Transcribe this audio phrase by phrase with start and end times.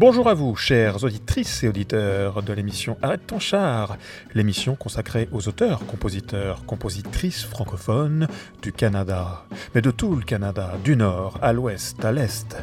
[0.00, 3.98] Bonjour à vous, chères auditrices et auditeurs de l'émission Arrête ton char,
[4.32, 8.26] l'émission consacrée aux auteurs, compositeurs, compositrices francophones
[8.62, 9.44] du Canada,
[9.74, 12.56] mais de tout le Canada, du nord à l'ouest, à l'est,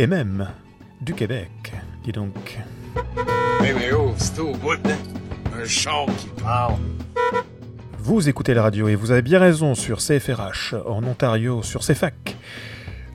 [0.00, 0.48] et même
[1.00, 2.58] du Québec, dis donc.
[3.62, 4.98] Mais mais oh, c'est au bout, hein?
[5.56, 6.80] Un chant qui parle.
[8.00, 12.36] Vous écoutez la radio et vous avez bien raison sur CFRH, en Ontario, sur CFAC,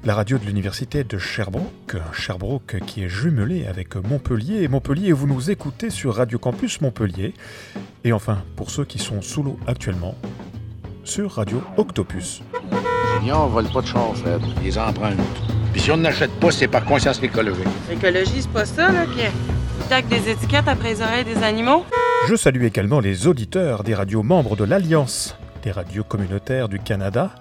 [0.03, 5.27] la radio de l'université de Sherbrooke, Sherbrooke qui est jumelée avec Montpellier, et Montpellier, vous
[5.27, 7.33] nous écoutez sur Radio Campus Montpellier,
[8.03, 10.15] et enfin, pour ceux qui sont sous l'eau actuellement,
[11.03, 12.41] sur Radio Octopus.
[13.19, 14.41] Génial, on vole pas de char, Fred.
[14.63, 15.19] Les emprunte.
[15.71, 17.67] Puis si on n'achète pas, c'est par conscience écologique.
[17.89, 19.21] L'écologie, c'est pas ça, là, qui
[19.87, 21.85] tac des étiquettes après les oreilles des animaux?
[22.27, 27.31] Je salue également les auditeurs des radios membres de l'Alliance des radios communautaires du Canada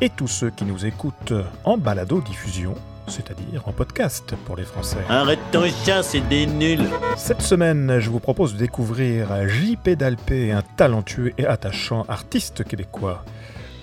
[0.00, 1.34] et tous ceux qui nous écoutent
[1.64, 2.74] en balado-diffusion,
[3.06, 4.98] c'est-à-dire en podcast pour les Français.
[5.08, 6.88] Arrête ton chat, c'est des nuls.
[7.16, 9.96] Cette semaine, je vous propose de découvrir J.P.
[9.96, 13.24] Dalpé, un talentueux et attachant artiste québécois,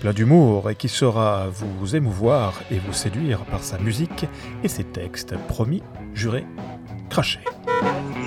[0.00, 4.26] plein d'humour et qui saura vous émouvoir et vous séduire par sa musique
[4.64, 5.82] et ses textes, promis,
[6.14, 6.46] jurés,
[7.08, 7.44] crachés.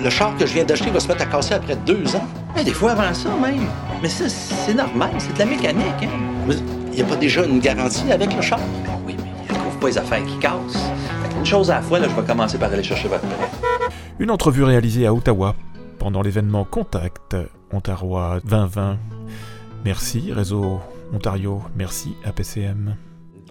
[0.02, 2.26] Le char que je viens d'acheter va se mettre à casser après deux ans.
[2.58, 3.66] Eh, des fois avant ça même.
[4.02, 6.02] Mais ça, c'est normal, c'est de la mécanique.
[6.02, 6.56] Hein?
[6.96, 8.58] N'y a pas déjà une garantie avec le char?
[8.84, 10.90] Ben oui, mais il ne trouve pas les affaires qui cassent.
[11.30, 13.48] Qu'une chose à la fois, là, je vais commencer par aller chercher votre prêt.
[14.18, 15.54] Une entrevue réalisée à Ottawa
[15.98, 17.36] pendant l'événement Contact
[17.72, 18.96] Ontario 2020.
[19.84, 20.80] Merci Réseau
[21.14, 22.96] Ontario, merci APCM.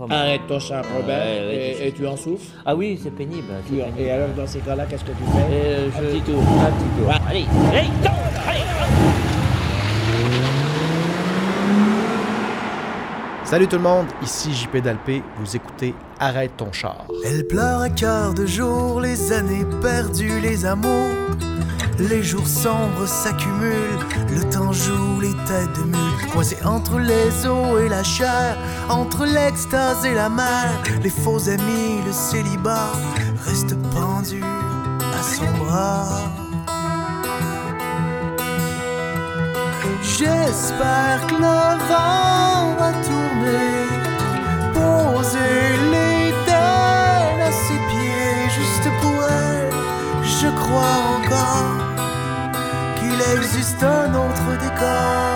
[0.10, 1.24] Arrête ton chant, Robert.
[1.26, 2.52] Ouais, ouais, et, et tu en souffres?
[2.66, 3.44] Ah oui, c'est pénible.
[3.64, 4.00] c'est Tu- pénible.
[4.02, 5.46] Et alors, dans ces cas-là, qu'est-ce que tu fais?
[5.52, 6.42] Euh, Un je- petit tour.
[6.42, 7.14] Un petit tour.
[7.30, 7.88] Allez, allez,
[8.50, 9.25] allez.
[13.46, 17.06] Salut tout le monde, ici JP Dalpé, vous écoutez Arrête ton char.
[17.24, 21.14] Elle pleure à quart de jour, les années perdues, les amours.
[22.00, 24.00] Les jours sombres s'accumulent,
[24.36, 26.32] le temps joue les têtes de mule.
[26.34, 28.58] Coincé entre les eaux et la chair,
[28.90, 30.82] entre l'extase et la mer.
[31.04, 32.94] Les faux amis, le célibat,
[33.46, 36.32] restent pendus à son bras.
[40.02, 42.92] J'espère que le vent va
[43.46, 43.88] tourner,
[44.74, 49.70] poser les à ses pieds, juste pour elle.
[50.24, 51.78] Je crois encore
[52.98, 55.36] qu'il existe un autre décor.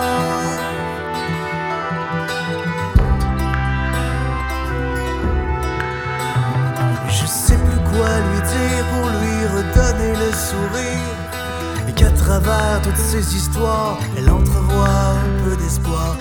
[7.08, 11.16] Je sais plus quoi lui dire pour lui redonner le sourire.
[11.88, 16.16] Et qu'à travers toutes ces histoires, elle entrevoit un peu d'espoir.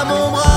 [0.00, 0.47] À mon bras.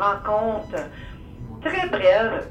[0.00, 0.76] Rencontre
[1.62, 2.48] très brève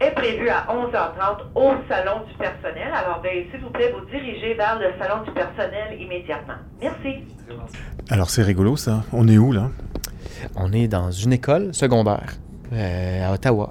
[0.00, 2.90] est prévue à 11h30 au salon du personnel.
[2.92, 6.54] Alors, veuillez s'il vous plaît vous diriger vers le salon du personnel immédiatement.
[6.80, 7.24] Merci.
[8.08, 9.04] Alors c'est rigolo ça.
[9.12, 9.70] On est où là?
[10.56, 12.32] On est dans une école secondaire
[12.72, 13.68] euh, à Ottawa.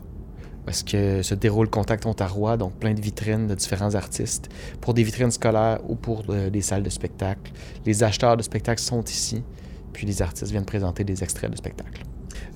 [0.66, 4.50] Parce que se déroule Contact Ontario, donc plein de vitrines de différents artistes,
[4.82, 7.52] pour des vitrines scolaires ou pour euh, des salles de spectacle.
[7.88, 9.44] Les acheteurs de spectacles sont ici,
[9.94, 12.04] puis les artistes viennent présenter des extraits de spectacles.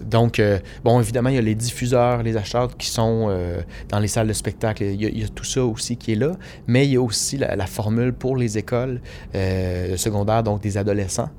[0.01, 3.99] Donc, euh, bon, évidemment, il y a les diffuseurs, les acheteurs qui sont euh, dans
[3.99, 4.83] les salles de spectacle.
[4.83, 6.31] Il y, a, il y, a, tout ça aussi qui est là.
[6.67, 9.01] Mais il y a aussi la, la formule pour les écoles
[9.35, 11.29] euh, secondaires, donc des adolescents,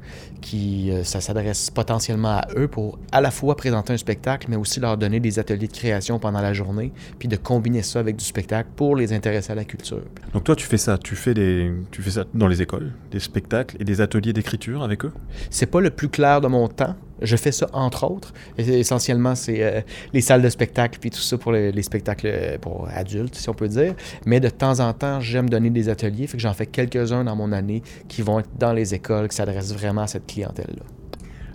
[0.40, 4.80] qui ça s'adresse potentiellement à eux pour à la fois présenter un spectacle, mais aussi
[4.80, 8.24] leur donner des ateliers de création pendant la journée, puis de combiner ça avec du
[8.24, 10.02] spectacle pour les intéresser à la culture.
[10.32, 13.20] Donc toi, tu fais ça, tu fais des, tu fais ça dans les écoles, des
[13.20, 15.12] spectacles et des ateliers d'écriture avec eux?
[15.50, 16.94] C'est pas le plus clair de mon temps.
[17.24, 18.32] Je fais ça entre autres.
[18.58, 19.80] Essentiellement, c'est euh,
[20.12, 23.48] les salles de spectacle puis tout ça pour les, les, spectacles euh, pour adultes, si
[23.48, 23.94] on peut dire.
[24.26, 26.26] Mais de temps en temps, j'aime donner des ateliers.
[26.26, 29.36] Fait que j'en fais quelques-uns dans mon année qui vont être dans les écoles, qui
[29.36, 30.84] s'adressent vraiment à cette clientèle-là.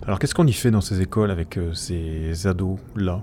[0.06, 3.22] Alors, qu'est-ce qu'on y fait dans ces écoles avec euh, ces ados-là?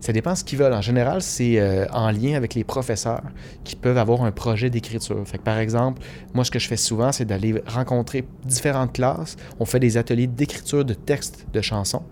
[0.00, 0.74] Ça dépend ce qu'ils veulent.
[0.74, 3.22] En général, c'est euh, en lien avec les professeurs
[3.64, 5.24] qui peuvent avoir un projet d'écriture.
[5.44, 6.02] Par exemple,
[6.34, 9.36] moi, ce que je fais souvent, c'est d'aller rencontrer différentes classes.
[9.60, 12.02] On fait des ateliers d'écriture de textes de chansons.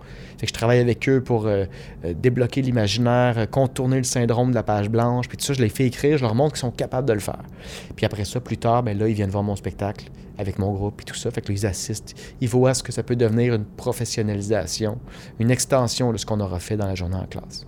[0.43, 1.67] Je travaille avec eux pour euh,
[2.05, 5.29] euh, débloquer l'imaginaire, contourner le syndrome de la page blanche.
[5.29, 7.21] Puis tout ça, je les fais écrire, je leur montre qu'ils sont capables de le
[7.21, 7.43] faire.
[7.95, 10.07] Puis après ça, plus tard, ben là, ils viennent voir mon spectacle
[10.39, 11.31] avec mon groupe et tout ça.
[11.31, 12.15] Fait que là, ils assistent.
[12.41, 14.99] Ils voient ce que ça peut devenir une professionnalisation,
[15.39, 17.67] une extension de ce qu'on aura fait dans la journée en classe.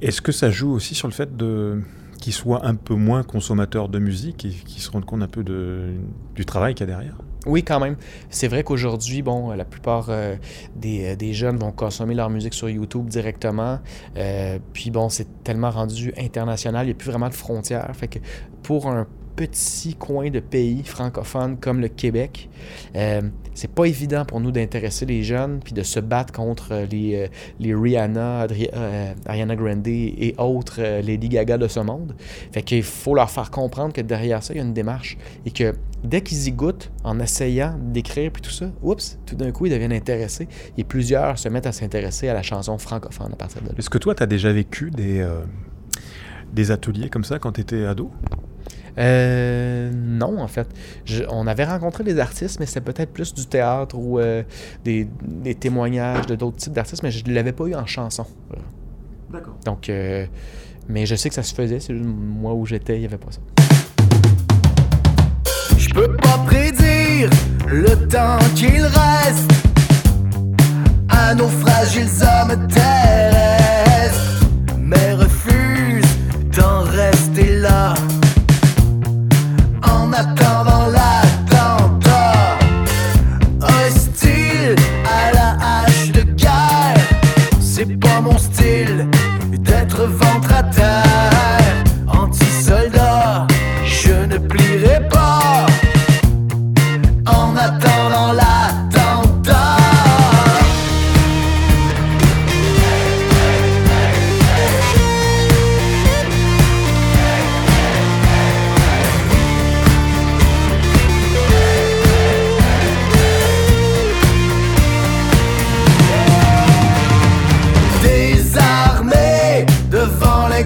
[0.00, 1.82] Est-ce que ça joue aussi sur le fait de
[2.18, 5.44] qu'ils soient un peu moins consommateurs de musique et qu'ils se rendent compte un peu
[5.44, 5.94] de,
[6.34, 7.16] du travail qu'il y a derrière?
[7.46, 7.96] Oui, quand même.
[8.28, 10.36] C'est vrai qu'aujourd'hui, bon, la plupart euh,
[10.76, 13.78] des, des, jeunes vont consommer leur musique sur YouTube directement.
[14.16, 17.88] Euh, puis bon, c'est tellement rendu international, il n'y a plus vraiment de frontières.
[17.94, 18.18] Fait que
[18.62, 19.06] pour un
[19.38, 22.48] petit coin de pays francophone comme le Québec.
[22.96, 23.22] Euh,
[23.54, 27.28] c'est pas évident pour nous d'intéresser les jeunes puis de se battre contre les, euh,
[27.60, 32.16] les Rihanna, euh, Ariana Grande et autres euh, Lady Gaga de ce monde.
[32.50, 35.52] Fait qu'il faut leur faire comprendre que derrière ça, il y a une démarche et
[35.52, 39.66] que dès qu'ils y goûtent en essayant d'écrire puis tout ça, oups, tout d'un coup,
[39.66, 43.62] ils deviennent intéressés et plusieurs se mettent à s'intéresser à la chanson francophone à partir
[43.62, 43.74] de là.
[43.78, 45.24] Est-ce que toi, tu as déjà vécu des,
[46.52, 48.10] des ateliers comme ça quand tu étais ado?
[48.98, 50.66] Euh, non, en fait.
[51.04, 54.42] Je, on avait rencontré des artistes, mais c'était peut-être plus du théâtre ou euh,
[54.84, 58.26] des, des, témoignages de d'autres types d'artistes, mais je ne l'avais pas eu en chanson.
[59.30, 59.56] D'accord.
[59.64, 60.26] Donc, euh,
[60.88, 63.30] mais je sais que ça se faisait, c'est moi où j'étais, il n'y avait pas
[63.30, 63.40] ça.
[65.76, 67.30] Je peux pas prédire
[67.68, 69.52] le temps qu'il reste
[71.08, 73.37] à nos fragiles hommes terrestres,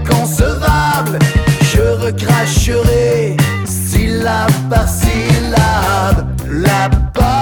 [0.04, 1.18] devant l'inconcevable,
[1.62, 7.41] je recracherai syllabe par syllabe la peur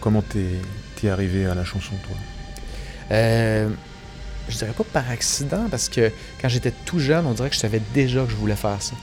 [0.00, 0.60] comment t'es
[1.02, 2.16] es arrivé à la chanson, toi?
[3.12, 3.68] Euh,
[4.48, 7.60] je dirais pas par accident, parce que quand j'étais tout jeune, on dirait que je
[7.60, 8.94] savais déjà que je voulais faire ça.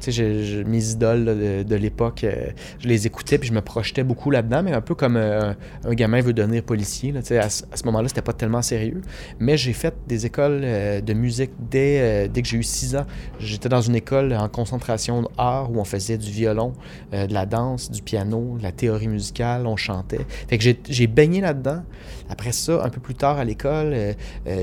[0.00, 4.62] Tu mes idoles de, l'époque, euh, je les écoutais puis je me projetais beaucoup là-dedans,
[4.62, 5.52] mais un peu comme euh,
[5.84, 7.10] un gamin veut devenir policier.
[7.10, 9.00] Là, tu sais, à, ce- moment-là, c'était pas tellement sérieux.
[9.40, 13.06] Mais j'ai fait des écoles euh, de musique dès, dès que j'ai eu 6 ans.
[13.40, 16.74] J'étais dans une école en concentration art où on faisait du violon,
[17.12, 20.26] de la danse, du piano, de la théorie musicale, on chantait.
[20.48, 21.82] Fait que j'ai- baigné là-dedans.
[22.28, 23.96] Après ça, un peu plus tard à l'école,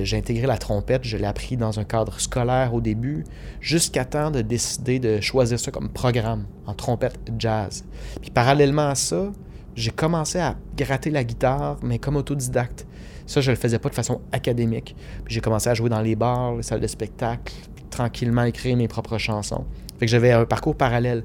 [0.04, 1.04] j'ai intégré la trompette.
[1.04, 3.24] Je l'ai appris dans un cadre scolaire au début,
[3.60, 7.84] jusqu'à temps de décider de choisir ça comme programme en trompette jazz.
[8.22, 9.32] Puis parallèlement à ça,
[9.76, 12.86] j'ai commencé à gratter la guitare, mais comme autodidacte.
[13.28, 14.96] Ça, je le faisais pas de façon académique.
[15.28, 17.54] J'ai commencé à jouer dans les bars, les salles de spectacle,
[17.90, 19.66] tranquillement écrire mes propres chansons.
[20.00, 21.24] Fait que j'avais un parcours parallèle.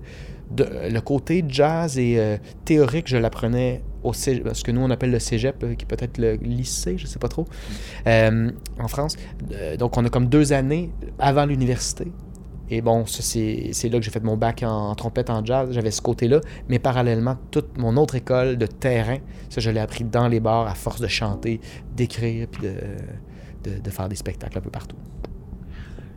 [0.51, 4.91] De- le côté jazz et euh, théorique, je l'apprenais au cégep, ce que nous on
[4.91, 7.47] appelle le cégep, euh, qui peut-être le lycée, je sais pas trop,
[8.09, 9.17] euh, en France.
[9.53, 10.91] Euh, donc on a comme deux années
[11.21, 12.11] avant l'université.
[12.73, 15.71] Et bon, c'est c'est là que j'ai fait mon bac en, en trompette en jazz.
[15.73, 16.41] J'avais ce côté-là.
[16.69, 20.69] Mais parallèlement, toute mon autre école de terrain, ça, je l'ai appris dans les bars
[20.69, 21.61] à force de chanter,
[21.97, 22.75] d'écrire, puis de,
[23.69, 24.97] de, de faire des spectacles un peu partout.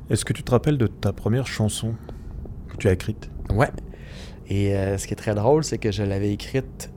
[0.09, 1.95] Est-ce que tu te rappelles de ta première chanson
[2.69, 3.31] que tu as écrite?
[3.51, 3.71] Ouais.
[4.47, 6.91] Et euh, ce qui est très drôle, c'est que je l'avais écrite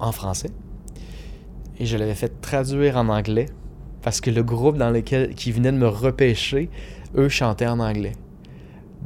[0.00, 0.50] en français.
[1.78, 3.46] Et je l'avais fait traduire en anglais.
[4.00, 6.68] Parce que le groupe dans lequel qui venait de me repêcher,
[7.14, 8.14] eux chantaient en anglais.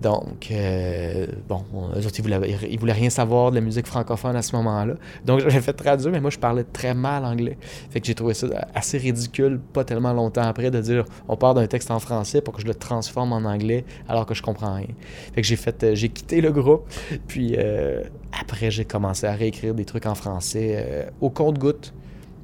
[0.00, 4.42] Donc, euh, bon, eux autres, ils voulaient, voulaient rien savoir de la musique francophone à
[4.42, 4.94] ce moment-là.
[5.24, 7.56] Donc, j'avais fait traduire, mais moi, je parlais très mal anglais.
[7.90, 11.54] Fait que j'ai trouvé ça assez ridicule, pas tellement longtemps après, de dire on part
[11.54, 14.74] d'un texte en français pour que je le transforme en anglais alors que je comprends
[14.74, 14.88] rien.
[15.34, 16.86] Fait que j'ai fait, euh, j'ai quitté le groupe,
[17.26, 18.02] puis euh,
[18.38, 21.94] après, j'ai commencé à réécrire des trucs en français au compte-goutte,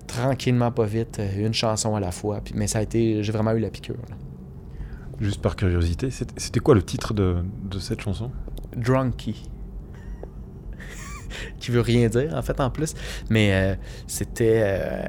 [0.07, 2.41] tranquillement, pas vite, une chanson à la fois.
[2.55, 3.97] Mais ça a été, j'ai vraiment eu la piqûre.
[5.23, 7.37] Juste par curiosité, c'était quoi le titre de,
[7.71, 8.33] de cette chanson?
[8.77, 9.49] Drunky.
[11.61, 12.95] qui veut rien dire, en fait, en plus.
[13.31, 13.75] Mais euh,
[14.09, 14.63] c'était.
[14.65, 15.07] euh,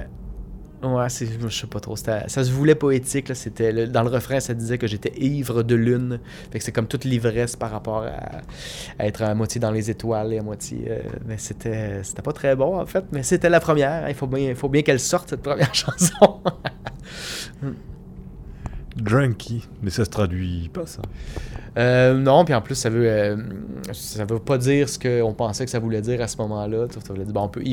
[0.83, 1.95] Ouais, je sais pas trop.
[1.95, 3.33] Ça se voulait poétique.
[3.35, 6.19] C'était, dans le refrain, ça disait que j'étais ivre de lune.
[6.51, 8.41] Fait c'est comme toute l'ivresse par rapport à,
[9.05, 10.85] être à moitié dans les étoiles et à moitié.
[10.89, 13.05] euh, mais c'était, pas très bon, en fait.
[13.13, 14.09] Mais c'était la première.
[14.09, 16.41] Il faut bien, faut bien qu'elle sorte, cette première chanson.
[18.95, 21.01] Drunky, mais ça se traduit pas ça.
[21.77, 23.35] Euh, non, puis en plus, ça veut, euh,
[23.91, 26.85] ça veut pas dire ce qu'on pensait que ça voulait dire à ce moment-là.
[26.91, 27.63] Ça voulait dire, on peut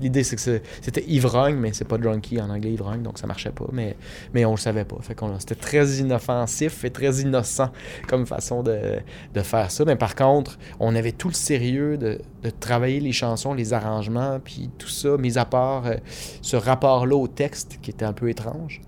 [0.00, 3.50] L'idée, c'est que c'était ivrogne, mais c'est pas drunky en anglais, ivrogne, donc ça marchait
[3.50, 3.64] pas.
[3.72, 3.96] Mais,
[4.34, 4.96] mais on le savait pas.
[5.00, 7.70] Fait qu'on c'était très inoffensif et très innocent
[8.06, 8.98] comme façon de,
[9.34, 9.84] de faire ça.
[9.86, 14.38] Mais par contre, on avait tout le sérieux de, de travailler les chansons, les arrangements,
[14.44, 15.94] puis tout ça, mis à part euh,
[16.42, 18.82] ce rapport-là au texte qui était un peu étrange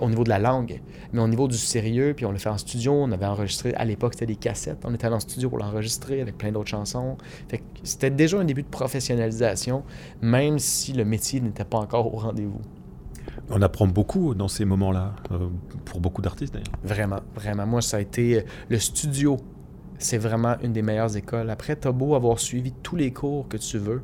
[0.00, 0.80] au niveau de la langue,
[1.12, 3.84] mais au niveau du sérieux, puis on l'a fait en studio, on avait enregistré, à
[3.84, 7.16] l'époque c'était des cassettes, on était allé en studio pour l'enregistrer avec plein d'autres chansons.
[7.48, 9.84] Fait que c'était déjà un début de professionnalisation,
[10.20, 12.60] même si le métier n'était pas encore au rendez-vous.
[13.50, 15.48] On apprend beaucoup dans ces moments-là, euh,
[15.84, 16.78] pour beaucoup d'artistes d'ailleurs.
[16.82, 17.66] Vraiment, vraiment.
[17.66, 19.36] Moi, ça a été euh, le studio.
[19.98, 21.50] C'est vraiment une des meilleures écoles.
[21.50, 24.02] Après, t'as beau avoir suivi tous les cours que tu veux.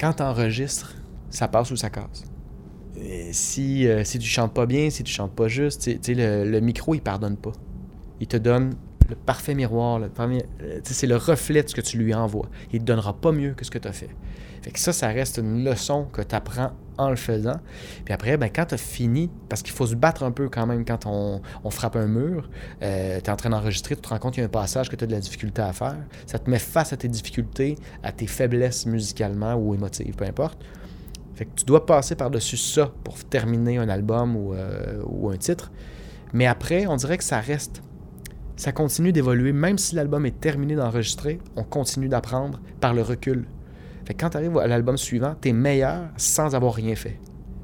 [0.00, 0.94] Quand t'enregistres,
[1.30, 2.24] ça passe ou ça casse.
[3.00, 6.60] Et si, euh, si tu chantes pas bien, si tu chantes pas juste, le, le
[6.60, 7.52] micro, il pardonne pas.
[8.20, 8.74] Il te donne
[9.08, 9.98] le parfait miroir.
[9.98, 12.48] le euh, c'est le reflet de ce que tu lui envoies.
[12.72, 14.10] Il te donnera pas mieux que ce que tu as fait.
[14.62, 17.56] Fait que ça, ça reste une leçon que tu apprends en le faisant.
[18.04, 20.66] Puis après, ben, quand tu as fini, parce qu'il faut se battre un peu quand
[20.66, 22.48] même quand on, on frappe un mur,
[22.80, 24.94] tu es en train d'enregistrer, tu te rends compte qu'il y a un passage que
[24.94, 25.96] tu as de la difficulté à faire.
[26.26, 30.62] Ça te met face à tes difficultés, à tes faiblesses musicalement ou émotives, peu importe.
[31.34, 35.36] Fait que tu dois passer par-dessus ça pour terminer un album ou, euh, ou un
[35.36, 35.70] titre.
[36.32, 37.82] Mais après, on dirait que ça reste.
[38.56, 39.52] Ça continue d'évoluer.
[39.52, 43.46] Même si l'album est terminé d'enregistrer, on continue d'apprendre par le recul.
[44.04, 47.18] Fait que quand tu arrives à l'album suivant, tu es meilleur sans avoir rien fait.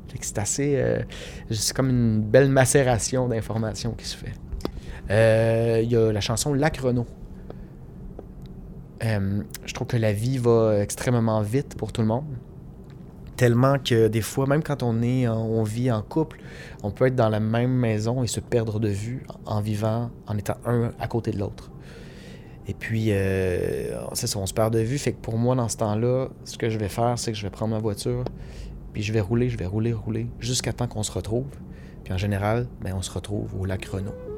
[0.08, 0.74] Fait c'est assez.
[0.76, 1.02] euh,
[1.50, 4.32] c'est comme une belle macération d'informations qui se fait.
[5.10, 7.06] Euh, Il y a la chanson Lac Renault.
[9.04, 12.24] Euh, je trouve que la vie va extrêmement vite pour tout le monde.
[13.38, 16.40] Tellement que des fois, même quand on est, on vit en couple,
[16.82, 20.36] on peut être dans la même maison et se perdre de vue en vivant, en
[20.36, 21.70] étant un à côté de l'autre.
[22.66, 24.98] Et puis, euh, c'est ça, on se perd de vue.
[24.98, 27.44] Fait que pour moi, dans ce temps-là, ce que je vais faire, c'est que je
[27.44, 28.24] vais prendre ma voiture,
[28.92, 31.46] puis je vais rouler, je vais rouler, rouler, jusqu'à temps qu'on se retrouve.
[32.02, 34.37] Puis en général, ben, on se retrouve au lac Renault.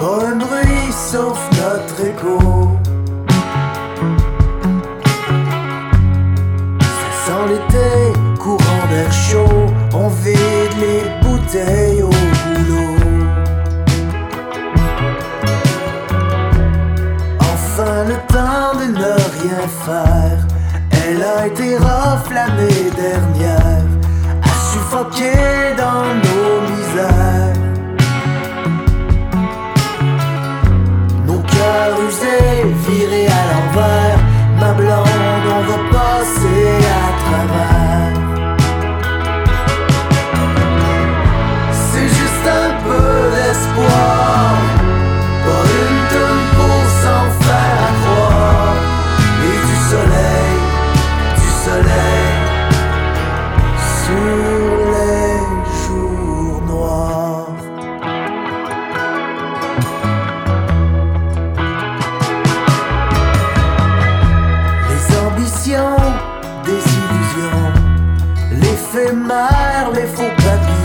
[0.00, 2.38] Un bruit sauf notre écho.
[6.80, 7.90] Ça sent l'été,
[8.38, 9.66] courant d'air chaud.
[9.92, 12.96] On vide les bouteilles au boulot.
[17.40, 20.38] Enfin le temps de ne rien faire.
[21.06, 21.78] Elle a été
[22.34, 23.84] l'année dernière,
[24.42, 25.57] à suffoquer
[68.98, 70.77] l'éphémère, les faux papillons.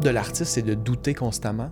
[0.00, 1.70] De l'artiste, c'est de douter constamment.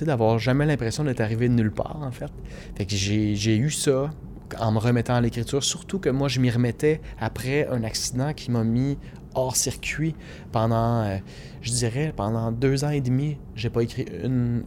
[0.00, 2.32] D'avoir jamais l'impression d'être arrivé de nulle part, en fait.
[2.76, 4.10] Fait que j'ai j'ai eu ça
[4.58, 5.62] en me remettant à l'écriture.
[5.62, 8.98] Surtout que moi, je m'y remettais après un accident qui m'a mis
[9.34, 10.14] hors circuit
[10.50, 11.18] pendant, euh,
[11.60, 13.38] je dirais, pendant deux ans et demi.
[13.54, 14.64] J'ai pas écrit une,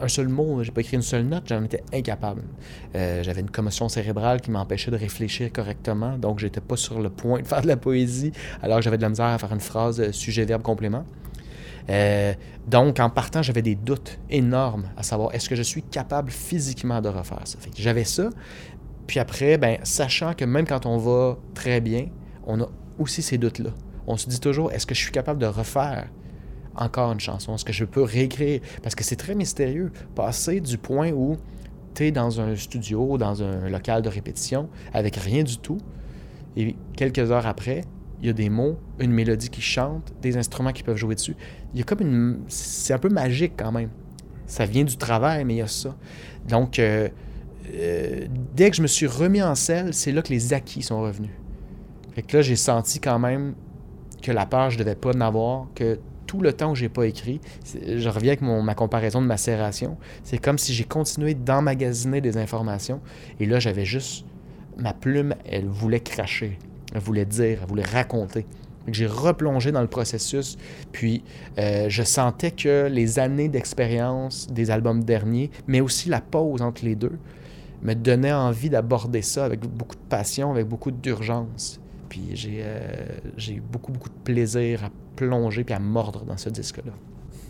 [0.00, 2.42] un seul mot, j'ai pas écrit une seule note, j'en étais incapable.
[2.94, 7.10] Euh, J'avais une commotion cérébrale qui m'empêchait de réfléchir correctement, donc j'étais pas sur le
[7.10, 8.32] point de faire de la poésie,
[8.62, 11.04] alors que j'avais de la misère à faire une phrase euh, sujet-verbe-complément.
[11.90, 12.32] Euh,
[12.66, 17.00] donc, en partant, j'avais des doutes énormes à savoir est-ce que je suis capable physiquement
[17.00, 17.58] de refaire ça?
[17.60, 18.30] Fait J'avais ça.
[19.06, 22.06] Puis après, ben, sachant que même quand on va très bien,
[22.46, 22.68] on a
[22.98, 23.70] aussi ces doutes-là.
[24.06, 26.08] On se dit toujours est-ce que je suis capable de refaire
[26.74, 27.54] encore une chanson?
[27.54, 28.60] Est-ce que je peux réécrire?
[28.82, 29.92] Parce que c'est très mystérieux.
[30.14, 31.36] Passer du point où
[31.94, 35.78] tu es dans un studio, dans un local de répétition, avec rien du tout,
[36.56, 37.82] et quelques heures après,
[38.24, 41.36] il y a des mots, une mélodie qui chante, des instruments qui peuvent jouer dessus.
[41.74, 42.40] Il y a comme une.
[42.48, 43.90] C'est un peu magique quand même.
[44.46, 45.94] Ça vient du travail, mais il y a ça.
[46.48, 47.10] Donc, euh,
[47.74, 51.02] euh, dès que je me suis remis en selle, c'est là que les acquis sont
[51.02, 51.32] revenus.
[52.14, 53.56] Fait que là, j'ai senti quand même
[54.22, 57.06] que la peur, je devais pas en avoir, que tout le temps où j'ai pas
[57.06, 57.42] écrit,
[57.74, 63.02] je reviens avec ma comparaison de macération, c'est comme si j'ai continué d'emmagasiner des informations,
[63.38, 64.24] et là, j'avais juste...
[64.76, 66.58] Ma plume, elle voulait cracher,
[66.94, 68.46] elle voulait dire, elle voulait raconter.
[68.88, 70.58] J'ai replongé dans le processus,
[70.92, 71.24] puis
[71.58, 76.84] euh, je sentais que les années d'expérience des albums derniers, mais aussi la pause entre
[76.84, 77.18] les deux,
[77.82, 81.80] me donnaient envie d'aborder ça avec beaucoup de passion, avec beaucoup d'urgence.
[82.08, 86.50] Puis j'ai euh, eu beaucoup, beaucoup de plaisir à plonger puis à mordre dans ce
[86.50, 86.92] disque-là.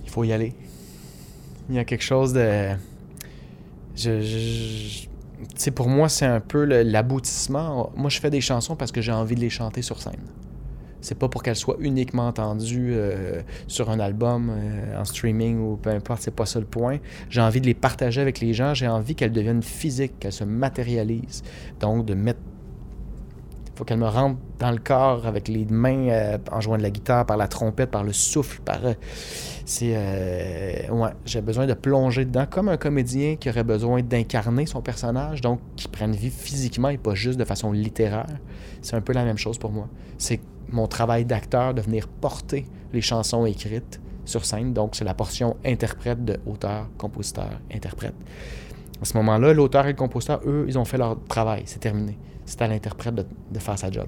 [0.05, 0.55] Il faut y aller.
[1.69, 2.71] Il y a quelque chose de.
[3.97, 5.07] Je,
[5.57, 7.93] sais, pour moi, c'est un peu l'aboutissement.
[7.97, 10.21] Moi, je fais des chansons parce que j'ai envie de les chanter sur scène.
[11.01, 15.77] C'est pas pour qu'elles soient uniquement entendues euh, sur un album, euh, en streaming ou
[15.77, 16.99] peu importe, c'est pas ça le point.
[17.29, 20.45] J'ai envie de les partager avec les gens, j'ai envie qu'elles deviennent physiques, qu'elles se
[20.45, 21.43] matérialisent.
[21.79, 22.41] Donc, de mettre.
[23.77, 26.91] Faut qu'elles me rentrent dans le corps avec les mains euh, en jouant de la
[26.91, 28.85] guitare, par la trompette, par le souffle, par.
[28.85, 28.95] euh,
[29.67, 29.95] c'est.
[29.97, 34.81] euh, ouais, j'ai besoin de plonger dedans, comme un comédien qui aurait besoin d'incarner son
[34.81, 38.27] personnage, donc qui prenne vie physiquement et pas juste de façon littéraire.
[38.81, 39.89] C'est un peu la même chose pour moi.
[40.19, 44.73] C'est mon travail d'acteur de venir porter les chansons écrites sur scène.
[44.73, 48.15] Donc, c'est la portion interprète de auteur, compositeur, interprète.
[49.03, 51.65] À ce moment-là, l'auteur et le compositeur, eux, ils ont fait leur travail.
[51.67, 52.17] C'est terminé.
[52.47, 54.07] C'est à l'interprète de, faire sa job.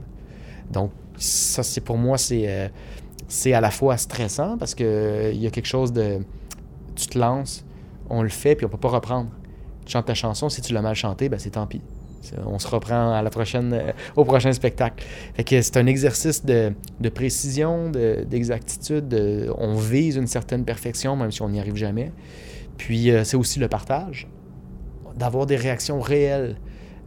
[0.70, 2.68] Donc, ça, c'est pour moi, c'est euh,
[3.28, 6.18] c'est à la fois stressant parce que euh, y a quelque chose de.
[6.94, 7.64] Tu te lances,
[8.10, 9.30] on le fait, puis on peut pas reprendre.
[9.84, 11.80] Tu chantes ta chanson, si tu l'as mal chanté, ben c'est tant pis.
[12.44, 15.04] On se reprend à la prochaine, euh, au prochain spectacle.
[15.34, 19.06] Fait que c'est un exercice de, de précision, de- d'exactitude.
[19.08, 22.10] de- on vise une certaine perfection, même si on n'y arrive jamais.
[22.78, 24.26] Puis euh, c'est aussi le partage,
[25.16, 26.56] d'avoir des réactions réelles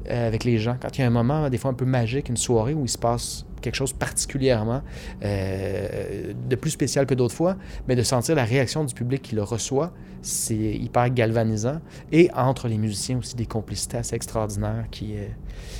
[0.07, 0.77] euh, avec les gens.
[0.81, 2.89] Quand il y a un moment, des fois un peu magique, une soirée où il
[2.89, 4.81] se passe quelque chose particulièrement
[5.25, 7.57] euh, de plus spécial que d'autres fois,
[7.89, 11.81] mais de sentir la réaction du public qui le reçoit, c'est hyper galvanisant.
[12.13, 15.27] Et entre les musiciens aussi, des complicités assez extraordinaires qui, euh,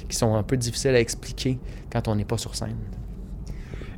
[0.10, 1.58] qui sont un peu difficiles à expliquer
[1.90, 2.76] quand on n'est pas sur scène.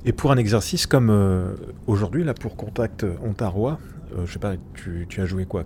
[0.05, 1.55] Et pour un exercice comme
[1.87, 3.79] aujourd'hui, là, pour Contact Ontarois,
[4.25, 5.63] je sais pas, tu, as joué quoi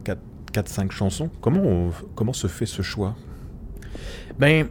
[0.53, 1.29] 4-5 chansons?
[1.39, 3.15] Comment, comment se fait ce choix?
[4.39, 4.67] Ben,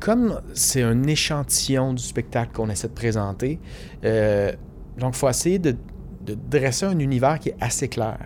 [0.00, 3.60] comme c'est un échantillon du spectacle qu'on essaie de présenter,
[4.04, 4.52] euh,
[4.98, 5.76] donc il faut essayer de,
[6.50, 8.18] dresser un univers qui est assez clair.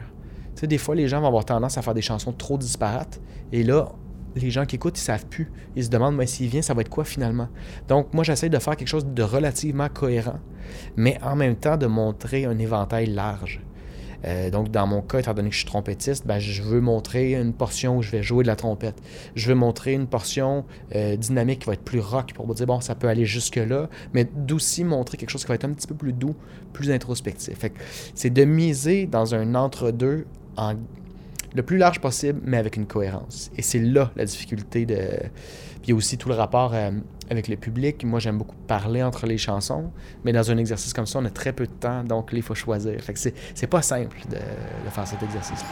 [0.55, 3.21] Tu sais, des fois, les gens vont avoir tendance à faire des chansons trop disparates,
[3.53, 3.93] et là,
[4.35, 5.53] les gens qui écoutent, ils savent plus.
[5.77, 7.49] Ils se demandent, mais s'il vient, ça va être quoi finalement?
[7.87, 10.41] Donc, moi, j'essaie de faire quelque chose de relativement cohérent,
[10.97, 13.61] mais en même temps de montrer un éventail large.
[14.25, 17.33] Euh, donc, dans mon cas, étant donné que je suis trompettiste, ben, je veux montrer
[17.35, 18.97] une portion où je vais jouer de la trompette.
[19.35, 22.67] Je veux montrer une portion euh, dynamique qui va être plus rock pour vous dire,
[22.67, 25.87] bon, ça peut aller jusque-là, mais d'aussi montrer quelque chose qui va être un petit
[25.87, 26.35] peu plus doux,
[26.73, 27.59] plus introspectif.
[28.15, 30.75] C'est de miser dans un entre-deux en
[31.55, 33.51] le plus large possible, mais avec une cohérence.
[33.57, 34.97] Et c'est là la difficulté de.
[34.97, 36.91] Puis il y a aussi tout le rapport euh,
[37.29, 38.05] avec le public.
[38.05, 39.91] Moi, j'aime beaucoup parler entre les chansons,
[40.25, 42.55] mais dans un exercice comme ça, on a très peu de temps, donc il faut
[42.55, 43.01] choisir.
[43.01, 45.65] Fait que c'est pas simple de, de faire cet exercice.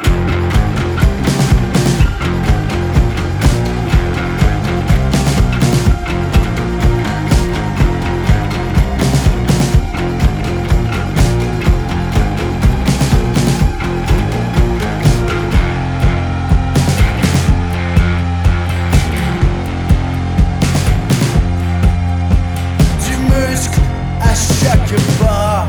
[24.96, 25.68] Pas,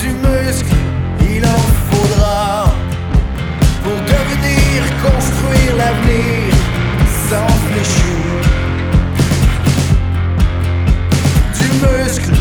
[0.00, 0.74] du muscle,
[1.20, 2.72] il en faudra
[3.82, 6.54] pour devenir construire l'avenir
[7.28, 8.14] sans fléchir.
[11.58, 12.37] Du muscle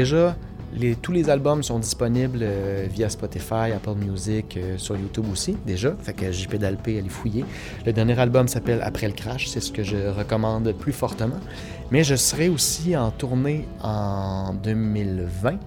[0.00, 0.34] Déjà,
[1.02, 5.94] tous les albums sont disponibles euh, via Spotify, Apple Music, euh, sur YouTube aussi, déjà.
[6.00, 7.44] Fait que JP Dalpé, allez fouiller.
[7.84, 11.36] Le dernier album s'appelle Après le crash, c'est ce que je recommande plus fortement.
[11.90, 15.58] Mais je serai aussi en tournée en 2020,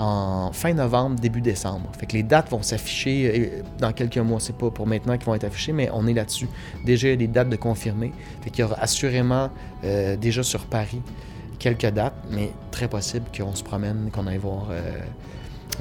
[0.00, 1.92] en fin novembre, début décembre.
[1.96, 4.40] Fait que les dates vont s'afficher euh, dans quelques mois.
[4.40, 6.48] C'est pas pour maintenant qu'ils vont être affichés, mais on est là-dessus.
[6.84, 8.10] Déjà, il y a des dates de confirmées.
[8.42, 9.48] Fait qu'il y aura assurément
[10.20, 11.00] déjà sur Paris
[11.58, 14.80] quelques dates, mais très possible qu'on se promène, qu'on aille voir euh,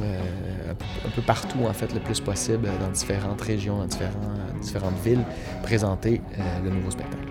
[0.01, 0.73] euh,
[1.05, 5.23] un, peu, partout, en fait, le plus possible, dans différentes régions, dans différentes villes,
[5.63, 7.25] présenter euh, le nouveau spectacle.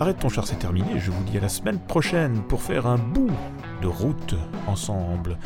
[0.00, 0.98] Arrête ton char, c'est terminé.
[0.98, 3.30] Je vous dis à la semaine prochaine pour faire un bout
[3.82, 4.34] de route
[4.66, 5.38] ensemble.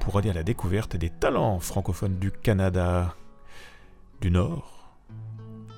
[0.00, 3.14] Pour aller à la découverte des talents francophones du Canada,
[4.20, 4.73] du Nord,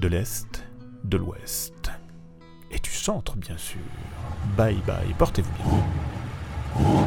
[0.01, 0.65] de l'Est,
[1.05, 1.91] de l'Ouest
[2.71, 3.81] et du Centre, bien sûr.
[4.57, 7.07] Bye bye, portez-vous bien.